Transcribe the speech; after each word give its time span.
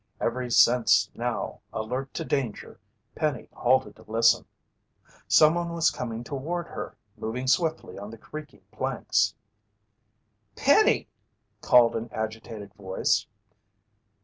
Every 0.19 0.49
sense 0.49 1.11
now 1.13 1.59
alert 1.71 2.11
to 2.15 2.25
danger, 2.25 2.79
Penny 3.13 3.49
halted 3.53 3.97
to 3.97 4.03
listen. 4.11 4.45
Someone 5.27 5.73
was 5.73 5.91
coming 5.91 6.23
toward 6.23 6.65
her, 6.69 6.97
moving 7.17 7.45
swiftly 7.45 7.99
on 7.99 8.09
the 8.09 8.17
creaking 8.17 8.63
planks. 8.71 9.35
"Penny!" 10.55 11.07
called 11.61 11.95
an 11.95 12.09
agitated 12.11 12.73
voice. 12.73 13.27